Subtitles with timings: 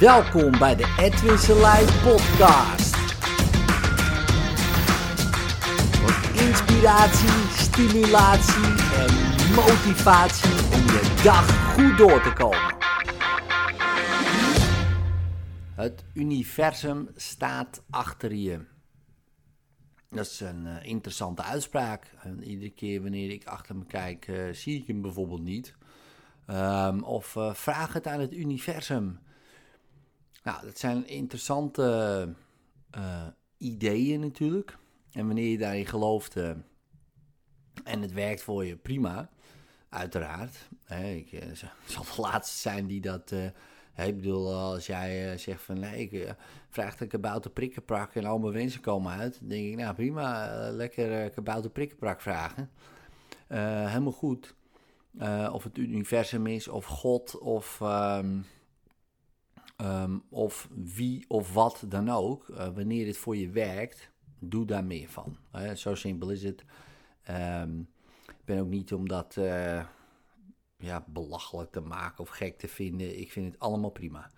[0.00, 2.96] Welkom bij de Edwin Selijn podcast.
[5.96, 8.64] Voor inspiratie, stimulatie
[8.96, 9.14] en
[9.54, 12.76] motivatie om je dag goed door te komen.
[15.74, 18.64] Het universum staat achter je.
[20.10, 22.14] Dat is een uh, interessante uitspraak.
[22.22, 25.74] En iedere keer wanneer ik achter me kijk, uh, zie ik hem bijvoorbeeld niet.
[26.50, 29.18] Um, of uh, vraag het aan het universum.
[30.42, 32.34] Nou, dat zijn interessante
[33.56, 34.76] ideeën natuurlijk.
[35.12, 36.36] En wanneer je daarin gelooft
[37.84, 39.30] en het werkt voor je, prima.
[39.88, 40.68] Uiteraard.
[40.84, 41.42] Hè, ik
[41.84, 43.32] zal de laatste zijn die dat
[44.06, 46.30] ik bedoel, als jij uh, zegt van nee, ik uh,
[46.68, 50.52] vraag de kabouter prikkenprak en al mijn wensen komen uit, dan denk ik, nou prima,
[50.52, 52.70] uh, lekker kabouter prikkenprak vragen.
[53.46, 54.54] helemaal goed.
[55.52, 58.44] of het universum is, of God, of, um,
[59.80, 62.46] um, of wie of wat dan ook.
[62.46, 65.36] wanneer het voor je werkt, doe daar meer van.
[65.74, 66.64] zo simpel is het.
[67.30, 67.88] Um,
[68.26, 69.36] ik ben ook niet omdat
[70.76, 73.20] ja, belachelijk te maken of gek te vinden.
[73.20, 74.30] Ik vind het allemaal prima.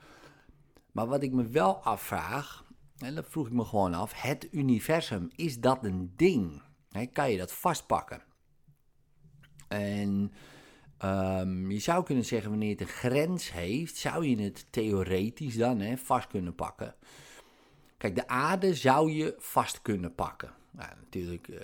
[0.92, 2.64] Maar wat ik me wel afvraag,
[2.98, 6.62] en dat vroeg ik me gewoon af: het universum, is dat een ding?
[7.12, 8.22] kan je dat vastpakken?
[9.68, 10.32] En
[11.04, 15.98] um, je zou kunnen zeggen, wanneer het een grens heeft, zou je het theoretisch dan
[15.98, 16.94] vast kunnen pakken.
[17.96, 20.52] Kijk, de aarde zou je vast kunnen pakken.
[20.70, 21.58] Nou, natuurlijk, uh,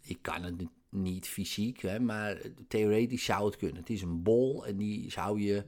[0.00, 3.76] ik kan het niet fysiek, hè, maar theoretisch zou het kunnen.
[3.76, 5.64] Het is een bol en die zou je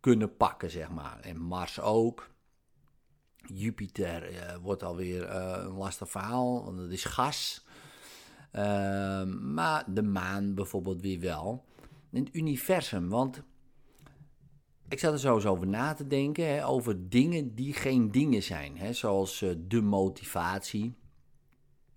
[0.00, 1.20] kunnen pakken, zeg maar.
[1.20, 2.30] En Mars ook.
[3.46, 7.64] Jupiter uh, wordt alweer uh, een lastig verhaal, want het is gas.
[8.52, 11.64] Uh, maar de maan bijvoorbeeld weer wel.
[12.14, 13.42] En het universum, want
[14.88, 18.78] ik zat er eens over na te denken, hè, over dingen die geen dingen zijn.
[18.78, 20.94] Hè, zoals uh, de motivatie,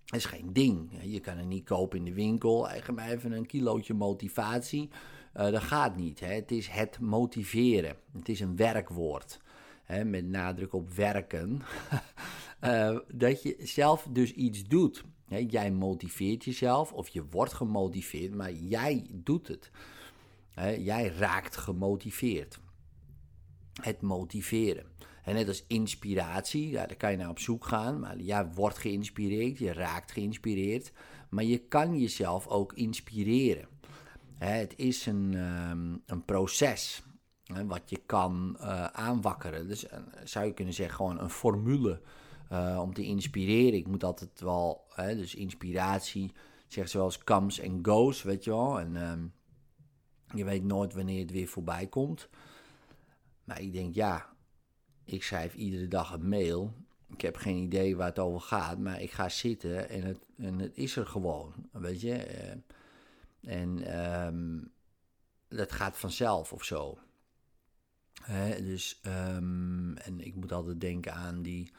[0.04, 0.90] dat is geen ding.
[1.02, 2.68] Je kan het niet kopen in de winkel.
[2.68, 4.88] Eigen mij even een kilootje motivatie.
[5.36, 6.20] Uh, dat gaat niet.
[6.20, 6.32] Hè.
[6.32, 7.96] Het is het motiveren.
[8.12, 9.40] Het is een werkwoord.
[9.84, 11.62] Hè, met nadruk op werken.
[12.64, 15.04] uh, dat je zelf dus iets doet.
[15.26, 19.70] Hè, jij motiveert jezelf of je wordt gemotiveerd, maar jij doet het.
[20.78, 22.60] Jij raakt gemotiveerd.
[23.82, 24.86] Het motiveren.
[25.22, 28.00] En net als inspiratie, ja, daar kan je naar op zoek gaan.
[28.00, 30.92] Maar jij wordt geïnspireerd, je raakt geïnspireerd.
[31.28, 33.68] Maar je kan jezelf ook inspireren.
[34.38, 37.02] het is een, ehm, een proces
[37.66, 39.68] wat je kan uh, aanwakkeren.
[39.68, 39.90] Dus uh,
[40.24, 42.00] zou je kunnen zeggen, gewoon een formule
[42.52, 43.78] uh, om te inspireren.
[43.78, 46.32] Ik moet altijd wel, dus inspiratie,
[46.66, 48.80] zeg zoals comes and goes, weet je wel.
[48.80, 49.26] En ehm,
[50.34, 52.28] je weet nooit wanneer het weer voorbij komt.
[53.44, 54.28] Maar ik denk, ja,
[55.04, 56.72] ik schrijf iedere dag een mail.
[57.10, 60.58] Ik heb geen idee waar het over gaat, maar ik ga zitten en het, en
[60.58, 61.54] het is er gewoon.
[61.72, 62.14] Weet je?
[62.14, 62.56] Eh,
[63.40, 64.72] en um,
[65.48, 66.98] dat gaat vanzelf of zo.
[68.58, 71.72] dus, um, en ik moet altijd denken aan die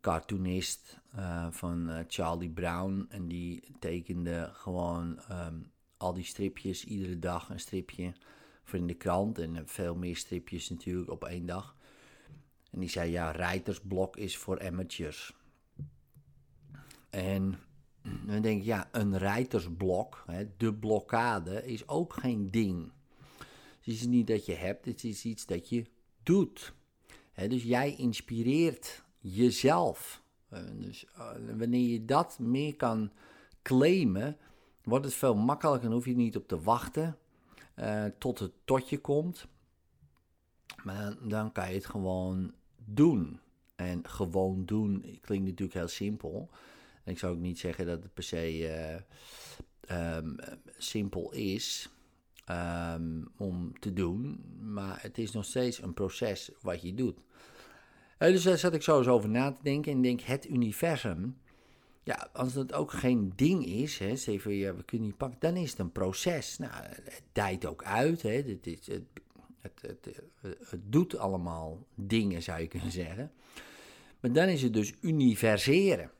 [0.00, 3.06] cartoonist uh, van uh, Charlie Brown.
[3.08, 8.12] En die tekende gewoon um, al die stripjes, iedere dag een stripje
[8.64, 9.38] voor in de krant.
[9.38, 11.76] En veel meer stripjes natuurlijk op één dag.
[12.70, 15.34] En die zei, ja, rijtersblok is voor amateurs.
[17.10, 17.58] En
[18.02, 22.92] dan denk ik, ja, een rijtersblok, hè, de blokkade, is ook geen ding.
[23.78, 25.84] Het is niet dat je hebt, het is iets dat je
[26.22, 26.72] doet.
[27.48, 30.22] Dus jij inspireert jezelf.
[30.52, 33.12] Uh, dus uh, wanneer je dat meer kan
[33.62, 34.36] claimen,
[34.82, 37.18] wordt het veel makkelijker en hoef je niet op te wachten
[37.76, 39.46] uh, tot het tot je komt.
[40.84, 42.52] Maar dan kan je het gewoon
[42.84, 43.40] doen.
[43.76, 46.50] En gewoon doen klinkt natuurlijk heel simpel.
[47.04, 48.58] En ik zou ook niet zeggen dat het per se
[49.88, 50.36] uh, um,
[50.78, 51.90] simpel is
[52.50, 54.44] um, om te doen.
[54.60, 57.18] Maar het is nog steeds een proces wat je doet.
[58.18, 59.92] Uh, dus daar zat ik zo eens over na te denken.
[59.92, 61.38] En denk, het universum.
[62.02, 65.56] Ja, als het ook geen ding is, hè, even, ja, we kunnen niet pakken, dan
[65.56, 66.58] is het een proces.
[66.58, 68.22] Nou, het dijt ook uit.
[68.22, 69.02] Hè, het, het
[69.60, 73.32] het, het, doet allemaal dingen, zou je kunnen zeggen.
[74.20, 76.10] Maar dan is het dus universeren.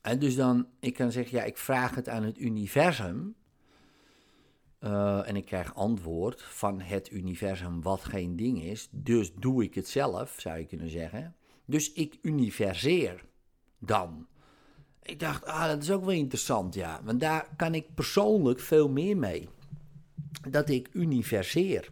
[0.00, 3.34] En dus dan, ik kan zeggen, ja, ik vraag het aan het universum.
[4.80, 8.88] Uh, en ik krijg antwoord van het universum wat geen ding is.
[8.90, 11.36] Dus doe ik het zelf, zou je kunnen zeggen.
[11.64, 13.24] Dus ik universeer
[13.78, 14.26] dan.
[15.10, 17.00] Ik dacht, ah, dat is ook wel interessant, ja.
[17.04, 19.48] Want daar kan ik persoonlijk veel meer mee
[20.50, 21.90] dat ik universeer.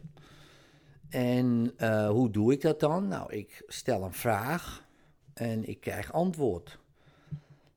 [1.08, 3.08] En uh, hoe doe ik dat dan?
[3.08, 4.86] Nou, ik stel een vraag
[5.34, 6.78] en ik krijg antwoord.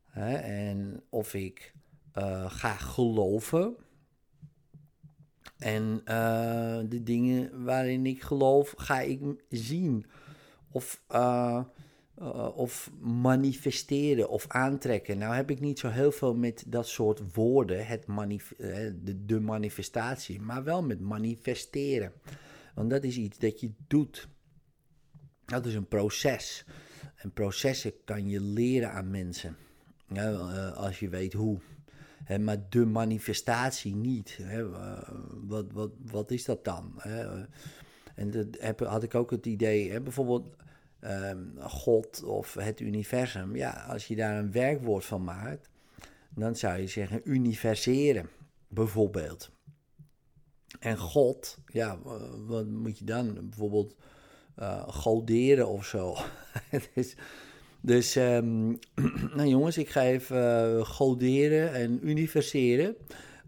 [0.06, 0.36] Hè?
[0.36, 1.74] En of ik
[2.16, 3.76] uh, ga geloven.
[5.58, 10.06] En uh, de dingen waarin ik geloof, ga ik zien.
[10.72, 11.04] Of,
[12.22, 15.18] uh, of manifesteren of aantrekken.
[15.18, 18.54] Nou heb ik niet zo heel veel met dat soort woorden, het manif
[19.26, 22.14] de, manifestatie, maar wel met manifesteren.
[22.76, 24.28] Want dat is iets dat je doet.
[25.46, 26.66] Dat is een proces.
[27.16, 29.56] En processen kan je leren aan mensen.
[30.08, 30.32] Ja,
[30.70, 31.60] als je weet hoe.
[32.40, 34.40] Maar de manifestatie niet.
[35.48, 37.02] Wat, wat, wat is dat dan?
[38.16, 40.56] En dat had ik ook het idee, bijvoorbeeld
[41.04, 43.56] um, God of het universum.
[43.56, 45.70] Ja, als je daar een werkwoord van maakt,
[46.36, 48.30] dan zou je zeggen universeren,
[48.68, 49.52] bijvoorbeeld.
[50.80, 52.00] En God, ja,
[52.46, 53.34] wat moet je dan?
[53.34, 53.96] Bijvoorbeeld
[54.60, 56.16] uh, goderen of zo.
[57.82, 58.80] dus, um,
[59.36, 60.38] nou jongens, ik ga even
[60.78, 62.96] uh, goderen en universeren.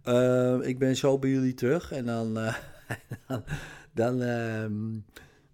[0.05, 2.33] Uh, ik ben zo bij jullie terug en dan,
[3.27, 3.44] dan,
[3.94, 5.05] dan, um,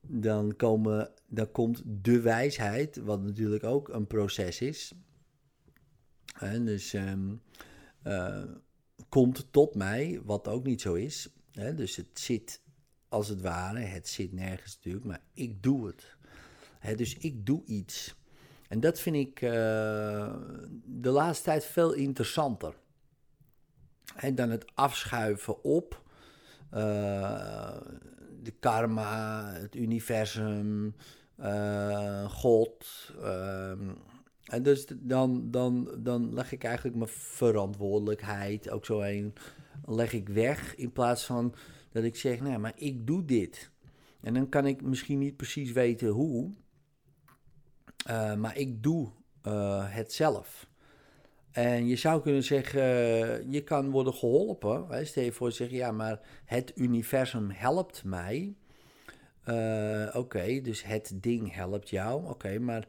[0.02, 4.94] dan, komen, dan komt de wijsheid, wat natuurlijk ook een proces is.
[6.40, 7.42] En dus um,
[9.10, 11.30] komt tot mij, wat ook niet zo is.
[11.52, 11.76] Hè?
[11.76, 12.62] Dus het zit
[13.10, 16.18] als het ware, het zit nergens natuurlijk, maar ik doe het.
[16.80, 16.96] Hè?
[16.96, 18.16] Dus ik doe iets.
[18.68, 19.52] En dat vind ik uh,
[20.86, 22.74] de laatste tijd veel interessanter.
[24.16, 26.04] En dan het afschuiven op
[26.74, 27.78] uh,
[28.42, 30.96] de karma, het universum,
[31.42, 32.86] uh, God.
[33.22, 33.90] Ehm,
[34.46, 39.34] en dus dan, dan, dan leg ik eigenlijk mijn verantwoordelijkheid ook zo heen,
[39.86, 41.54] leg ik weg in plaats van
[41.92, 43.72] dat ik zeg, nou, maar ik doe dit.
[44.22, 46.52] En dan kan ik misschien niet precies weten hoe,
[48.10, 49.10] uh, maar ik doe
[49.48, 50.68] uh, het zelf.
[51.52, 52.82] En je zou kunnen zeggen,
[53.52, 55.08] je kan worden geholpen.
[55.08, 58.56] Stel je voor, zeg ja, maar het universum helpt mij.
[59.50, 62.30] Uh, Oké, dus het ding helpt jou.
[62.30, 62.88] Oké, maar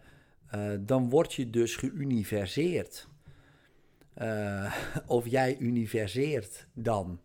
[0.81, 3.09] dan word je dus geuniverseerd.
[5.07, 7.21] of jij universeert dan.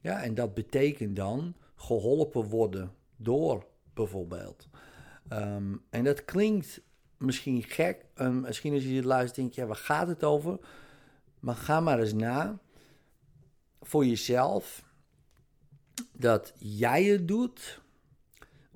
[0.00, 4.68] Ja, en dat betekent dan geholpen worden door bijvoorbeeld.
[5.32, 6.80] Um, en dat klinkt
[7.16, 8.04] misschien gek.
[8.16, 10.58] Um, misschien als je luistert, denk je, ja, waar gaat het over?
[11.40, 12.58] Maar ga maar eens na
[13.80, 14.84] voor jezelf
[16.12, 17.82] dat jij het doet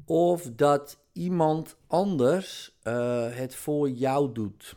[0.09, 4.77] of dat iemand anders uh, het voor jou doet.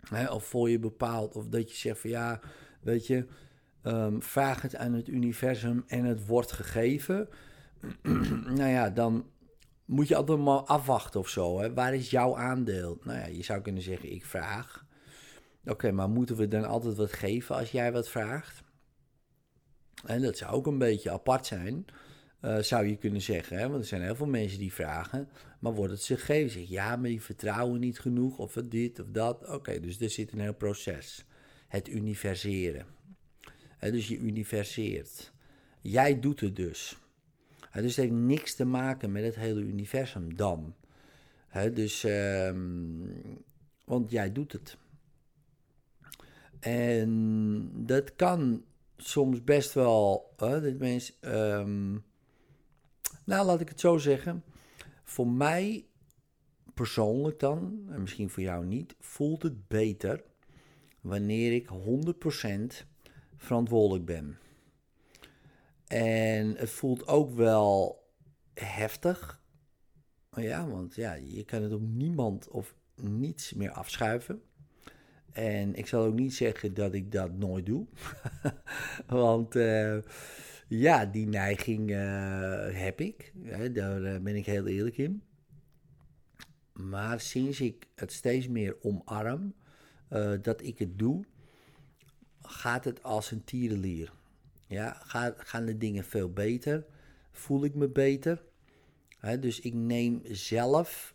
[0.00, 1.36] Hè, of voor je bepaalt.
[1.36, 2.40] Of dat je zegt van ja,
[2.80, 3.26] weet je,
[3.82, 7.28] um, vraag het aan het universum en het wordt gegeven.
[8.56, 9.26] nou ja, dan
[9.84, 11.60] moet je altijd maar afwachten of zo.
[11.60, 11.74] Hè?
[11.74, 12.98] Waar is jouw aandeel?
[13.04, 14.86] Nou ja, je zou kunnen zeggen, ik vraag.
[15.64, 18.62] Oké, maar moeten we dan altijd wat geven als jij wat vraagt?
[20.04, 21.84] En dat zou ook een beetje apart zijn,
[22.44, 23.58] uh, zou je kunnen zeggen.
[23.58, 23.68] Hè?
[23.68, 25.28] Want er zijn heel veel mensen die vragen,
[25.58, 26.50] maar wordt het ze gegeven?
[26.50, 29.48] Zeg, ja, maar die vertrouwen niet genoeg, of dit of dat.
[29.48, 31.24] Oké, dus er zit een heel proces.
[31.68, 32.86] Het universeren.
[33.80, 35.32] dus je universeert.
[35.80, 36.96] Jij doet het dus
[37.80, 40.74] dus het heeft niks te maken met het hele universum dan.
[41.74, 43.22] dus, um,
[43.84, 44.76] want jij doet het.
[46.60, 48.64] En dat kan
[48.96, 50.34] soms best wel.
[50.36, 52.04] Dit mens, um,
[53.24, 54.44] nou, laat ik het zo zeggen.
[55.04, 55.86] Voor mij
[56.74, 60.24] persoonlijk dan, en misschien voor jou niet, voelt het beter
[61.00, 61.68] wanneer ik
[62.82, 62.86] 100%
[63.36, 64.38] verantwoordelijk ben.
[65.86, 68.02] En het voelt ook wel
[68.54, 69.42] heftig.
[70.30, 74.42] Ja, want ja, je kan het op niemand of niets meer afschuiven.
[75.32, 77.86] En ik zal ook niet zeggen dat ik dat nooit doe.
[79.06, 79.98] want uh,
[80.78, 81.98] ja, die neiging uh,
[82.70, 83.32] heb ik.
[83.72, 85.22] daar uh, ben ik heel eerlijk in.
[86.72, 89.54] Maar sinds ik het steeds meer omarm
[90.42, 91.24] dat ik het doe,
[92.42, 94.12] gaat het als een tierenlier.
[94.66, 95.02] Ja,
[95.36, 96.84] gaan de dingen veel beter?
[97.30, 98.42] Voel ik me beter?
[99.40, 101.14] dus ik neem zelf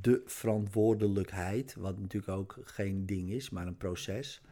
[0.00, 4.42] de verantwoordelijkheid, wat natuurlijk ook geen ding is, maar een proces.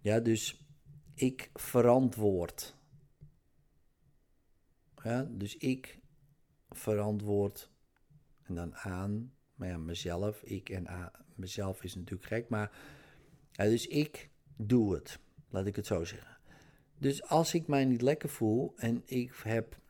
[0.00, 0.66] Ja, dus
[1.14, 2.74] ik verantwoord.
[5.02, 5.98] Ja, dus ik
[6.70, 7.70] verantwoord
[8.42, 12.70] en dan aan, maar ja, mezelf, ik en aan, mezelf is natuurlijk gek, maar
[13.52, 15.18] dus ik doe het,
[15.48, 16.36] laat ik het zo zeggen.
[16.98, 19.80] Dus als ik mij niet lekker voel en ik heb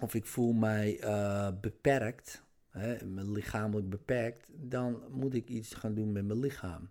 [0.00, 6.12] of ik voel mij uh, beperkt, hè, lichamelijk beperkt, dan moet ik iets gaan doen
[6.12, 6.88] met mijn lichaam.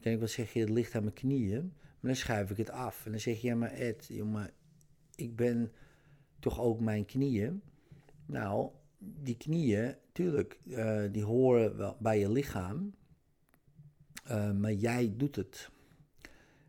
[0.00, 3.04] Kan ik wel zeggen, het ligt aan mijn knieën, maar dan schuif ik het af.
[3.04, 4.50] En dan zeg je, ja maar Ed, jongen,
[5.14, 5.72] ik ben
[6.40, 7.62] toch ook mijn knieën.
[8.26, 12.94] Nou, die knieën, tuurlijk, uh, die horen wel bij je lichaam,
[14.30, 15.70] uh, maar jij doet het.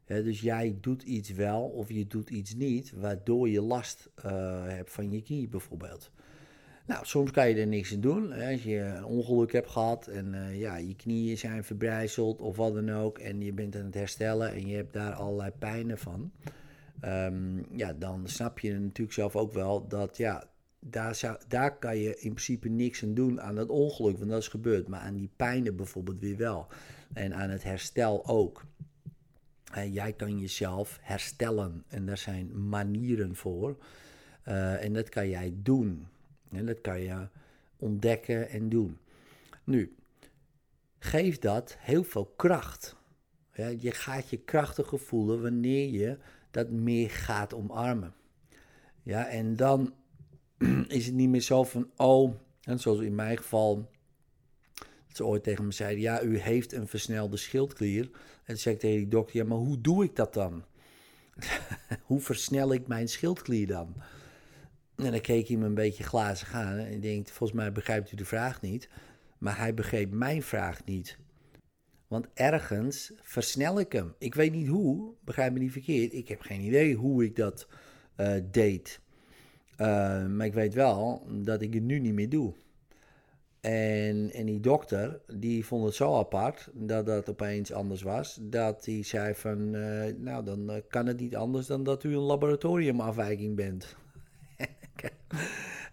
[0.05, 4.91] dus jij doet iets wel of je doet iets niet, waardoor je last uh, hebt
[4.91, 6.11] van je knie bijvoorbeeld.
[6.85, 8.31] Nou, soms kan je er niks aan doen.
[8.31, 12.89] Als je een ongeluk hebt gehad en ja, je knieën zijn verbrijzeld of wat dan
[12.89, 13.19] ook.
[13.19, 16.31] En je bent aan het herstellen en je hebt daar allerlei pijnen van.
[17.05, 22.09] Um, ja, dan snap je natuurlijk zelf ook wel dat ja, daar, daar kan je
[22.09, 24.87] in principe niks aan doen aan het ongeluk, want dat is gebeurd.
[24.87, 26.67] Maar aan die pijnen bijvoorbeeld weer wel.
[27.13, 28.63] En aan het herstel ook.
[29.71, 33.77] En jij kan jezelf herstellen en daar zijn manieren voor.
[34.47, 36.07] Uh, en dat kan jij doen.
[36.51, 37.27] En dat kan je
[37.77, 38.97] ontdekken en doen.
[39.63, 39.95] Nu,
[40.99, 42.97] geef dat heel veel kracht.
[43.79, 46.17] Je gaat je krachtiger voelen wanneer je
[46.51, 48.13] dat meer gaat omarmen.
[49.03, 49.93] Ja, en dan
[50.87, 53.89] is het niet meer zo van, oh, en zoals in mijn geval,
[55.07, 58.03] dat ze ooit tegen me zeiden, ja, u heeft een versnelde schildklier.
[58.03, 60.63] En toen zei ik tegen die dokter, ja, maar hoe doe ik dat dan?
[62.03, 63.95] hoe versnel ik mijn schildklier dan?
[64.95, 68.11] En dan keek hij me een beetje glazig aan en ik denk, volgens mij begrijpt
[68.11, 68.89] u de vraag niet.
[69.37, 71.17] Maar hij begreep mijn vraag niet.
[72.09, 74.13] Want ergens versnel ik hem.
[74.17, 76.13] Ik weet niet hoe, begrijp me niet verkeerd.
[76.13, 77.67] Ik heb geen idee hoe ik dat
[78.17, 78.99] uh, deed.
[79.77, 82.53] Uh, maar ik weet wel dat ik het nu niet meer doe.
[83.61, 88.39] En, en die dokter, die vond het zo apart dat dat opeens anders was.
[88.41, 92.19] Dat hij zei van, uh, nou dan kan het niet anders dan dat u een
[92.19, 93.95] laboratoriumafwijking bent.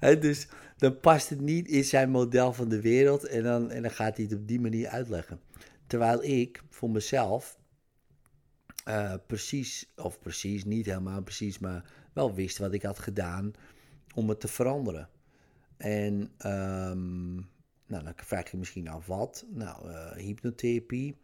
[0.20, 3.90] dus dan past het niet in zijn model van de wereld en dan, en dan
[3.90, 5.40] gaat hij het op die manier uitleggen.
[5.86, 7.58] Terwijl ik voor mezelf
[8.88, 13.52] uh, precies, of precies, niet helemaal precies, maar wel wist wat ik had gedaan
[14.14, 15.08] om het te veranderen.
[15.76, 16.14] En
[16.46, 17.34] um,
[17.86, 19.44] nou, dan vraag je misschien af wat.
[19.48, 21.16] Nou, uh, hypnotherapie.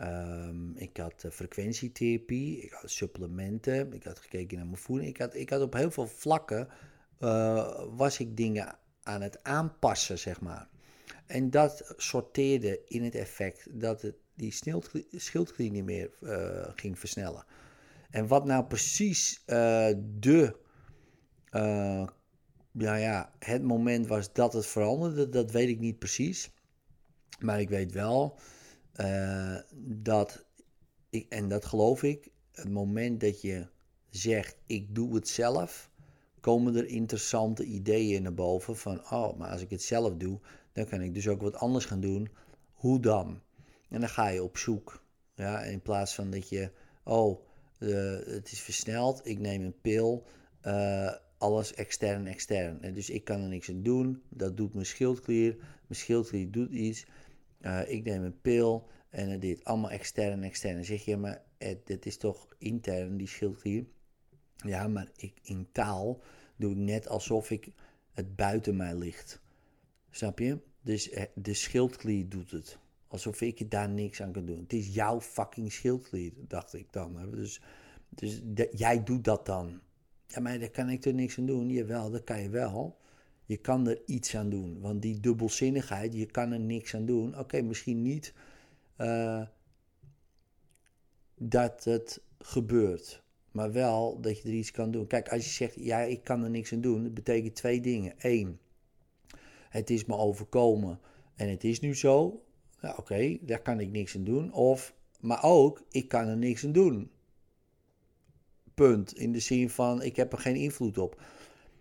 [0.00, 5.08] Um, ik had uh, frequentietherapie, ik had supplementen, ik had gekeken naar mijn voeding.
[5.08, 6.68] Ik had, ik had op heel veel vlakken,
[7.96, 10.68] was ik dingen aan het aanpassen, zeg maar.
[11.28, 14.52] En dat sorteerde in het effect dat het die
[15.10, 17.44] schildklier niet meer uh, ging versnellen.
[18.10, 20.56] En wat nou precies uh, de,
[21.50, 22.06] uh,
[22.72, 26.50] ja, ja, het moment was dat het veranderde, dat weet ik niet precies.
[27.40, 28.38] Maar ik weet wel
[29.82, 30.44] dat,
[31.10, 33.66] ik, en dat geloof ik, het moment dat je
[34.10, 35.90] zegt ik doe het zelf,
[36.40, 40.40] komen er interessante ideeën naar boven van, oh, maar als ik het zelf doe,
[40.78, 42.28] dan kan ik dus ook wat anders gaan doen.
[42.72, 43.40] Hoe dan?
[43.88, 45.02] En dan ga je op zoek.
[45.34, 46.70] Ja, in plaats van dat je,
[47.02, 47.40] oh,
[47.78, 50.24] uh, het is versneld, ik neem een pil,
[50.66, 52.82] uh, alles extern, extern.
[52.82, 56.70] En dus ik kan er niks aan doen, dat doet mijn schildklier, mijn schildklier doet
[56.70, 57.06] iets,
[57.60, 60.74] uh, ik neem een pil en het dit allemaal extern, extern.
[60.74, 61.42] Dan zeg je, maar
[61.84, 63.84] dit is toch intern, die schildklier?
[64.56, 66.22] Ja, maar ik, in taal
[66.56, 67.72] doe ik net alsof ik
[68.12, 69.40] het buiten mij ligt.
[70.10, 70.58] Snap je?
[70.82, 72.78] Dus eh, de schildklier doet het.
[73.08, 74.60] Alsof ik daar niks aan kan doen.
[74.60, 77.30] Het is jouw fucking schildklier, dacht ik dan.
[77.30, 77.60] Dus,
[78.10, 78.40] dus
[78.72, 79.80] jij doet dat dan.
[80.26, 81.70] Ja, maar daar kan ik er niks aan doen.
[81.70, 82.98] Jawel, dat kan je wel.
[83.44, 84.80] Je kan er iets aan doen.
[84.80, 87.38] Want die dubbelzinnigheid, je kan er niks aan doen.
[87.38, 88.34] Oké, misschien niet
[88.98, 89.42] uh,
[91.34, 93.22] dat het gebeurt.
[93.50, 95.06] Maar wel dat je er iets kan doen.
[95.06, 97.02] Kijk, als je zegt, ja, ik kan er niks aan doen.
[97.02, 98.14] Dat betekent twee dingen.
[98.18, 98.58] Eén,
[99.68, 101.00] het is me overkomen
[101.34, 102.42] en het is nu zo.
[102.80, 104.52] Ja, Oké, daar kan ik niks aan doen.
[104.52, 107.10] Of, maar ook, ik kan er niks aan doen.
[108.74, 109.16] Punt.
[109.16, 111.22] In de zin van, ik heb er geen invloed op.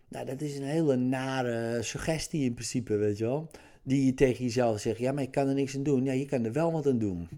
[0.08, 3.51] Nou, dat is een hele nare suggestie in principe, weet je wel.
[3.84, 6.03] Die je tegen jezelf zegt, ja, maar ik kan er niks aan doen.
[6.03, 7.29] Ja, je kan er wel wat aan doen.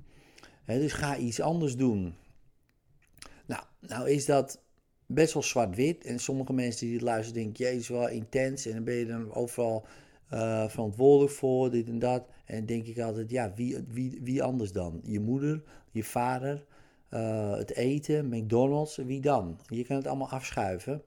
[0.66, 2.16] dus ga iets anders doen.
[3.46, 4.62] Nou, nou is dat
[5.06, 6.06] best wel zwart-wit.
[6.06, 8.66] En sommige mensen die het luisteren denken, jezus, wel intens.
[8.66, 9.86] En dan ben je dan overal
[10.34, 12.28] uh, verantwoordelijk voor, dit en dat.
[12.46, 15.02] En denk ik altijd, ja, wie, wie, wie anders dan?
[15.04, 16.66] Je moeder, je vader,
[17.10, 19.60] uh, het eten, McDonald's, wie dan?
[19.68, 21.02] Je kan het allemaal afschuiven.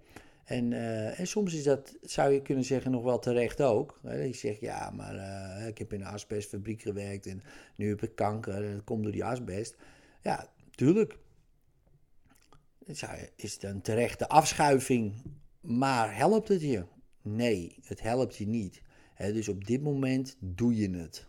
[0.45, 4.01] En, uh, en soms is dat, zou je kunnen zeggen, nog wel terecht ook.
[4.03, 5.15] Je zegt, ja, maar
[5.69, 7.43] ik heb in een asbestfabriek gewerkt en
[7.77, 9.77] nu heb ik kanker en dat komt door die asbest.
[10.23, 11.19] Ja, tuurlijk.
[13.37, 15.15] Is het een terechte afschuiving,
[15.61, 16.85] maar helpt het je?
[17.23, 18.83] Nee, het helpt je niet.
[19.31, 21.27] Dus op dit moment doe je het.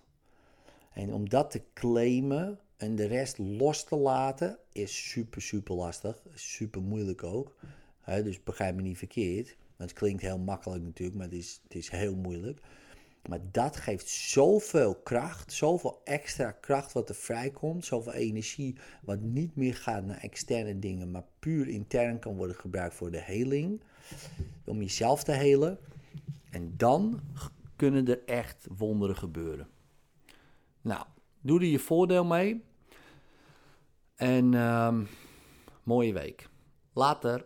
[0.93, 6.21] En om dat te claimen en de rest los te laten, is super, super lastig.
[6.33, 7.55] Super moeilijk ook.
[8.05, 9.55] dus begrijp me niet verkeerd.
[9.77, 12.59] Het klinkt heel makkelijk natuurlijk, maar het is, het is heel moeilijk.
[13.29, 19.55] Maar dat geeft zoveel kracht, zoveel extra kracht wat er vrijkomt, zoveel energie wat niet
[19.55, 23.81] meer gaat naar externe dingen, maar puur intern kan worden gebruikt voor de heling,
[24.65, 25.77] om jezelf te helen.
[26.49, 27.21] En dan
[27.75, 29.67] kunnen er echt wonderen gebeuren.
[30.81, 31.05] Nou,
[31.41, 32.63] doe er je voordeel mee.
[34.15, 35.07] En um,
[35.83, 36.49] mooie week.
[36.93, 37.45] Later.